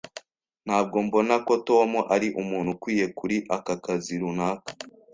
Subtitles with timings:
[0.65, 4.69] Ntabwo mbona ko Tom ari umuntu ukwiye kuri aka kazi runaka.